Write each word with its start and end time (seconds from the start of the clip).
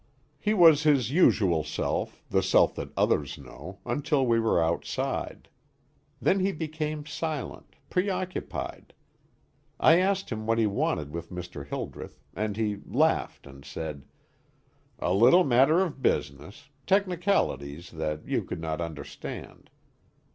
He 0.39 0.55
was 0.55 0.81
his 0.81 1.11
usual 1.11 1.63
self 1.63 2.23
the 2.27 2.41
self 2.41 2.73
that 2.73 2.89
others 2.97 3.37
know, 3.37 3.77
until 3.85 4.25
we 4.25 4.39
were 4.39 4.59
outside. 4.59 5.47
Then 6.19 6.39
he 6.39 6.51
became 6.51 7.05
silent 7.05 7.75
preoccupied. 7.87 8.95
I 9.79 9.99
asked 9.99 10.31
him 10.31 10.47
what 10.47 10.57
he 10.57 10.65
wanted 10.65 11.11
with 11.11 11.29
Mr. 11.29 11.67
Hildreth, 11.67 12.19
and 12.35 12.57
he 12.57 12.79
laughed 12.83 13.45
and 13.45 13.63
said: 13.63 14.07
"A 14.97 15.13
little 15.13 15.43
matter 15.43 15.81
of 15.81 16.01
business 16.01 16.69
technicalities 16.87 17.91
that 17.91 18.27
you 18.27 18.41
could 18.41 18.59
not 18.59 18.81
understand." 18.81 19.69